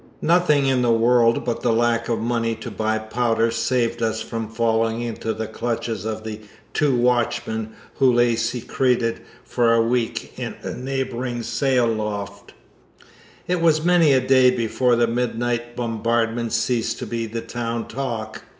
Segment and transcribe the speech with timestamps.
[0.23, 4.49] Nothing in the world but the lack of money to buy powder saved us from
[4.49, 6.41] falling into the clutches of the
[6.73, 12.55] two watchmen who lay secreted for a week in a neighboring sail loft.
[13.47, 18.41] It was many a day before the midnight bombardment ceased to be the town talk.